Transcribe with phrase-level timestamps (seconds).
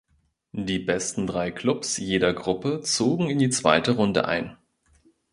[0.57, 4.57] Die besten drei Klubs jeder Gruppe zogen in die zweite Runde ein.